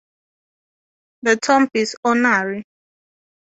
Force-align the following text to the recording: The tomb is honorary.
The 1.21 1.37
tomb 1.37 1.69
is 1.75 1.95
honorary. 2.03 2.63